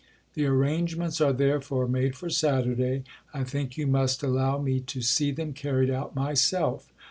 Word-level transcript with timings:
The 0.33 0.47
arrangements 0.47 1.21
are 1.21 1.31
therefore 1.31 1.87
made 1.87 2.15
for 2.15 2.27
Saturday. 2.27 3.03
I 3.35 3.43
think 3.43 3.77
you 3.77 3.85
must 3.85 4.23
allow 4.23 4.57
me 4.57 4.79
to 4.79 5.01
see 5.03 5.29
them 5.29 5.53
carried 5.53 5.91
out 5.91 6.15
myself. 6.15 6.91